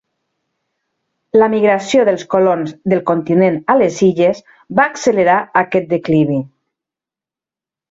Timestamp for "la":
1.41-1.49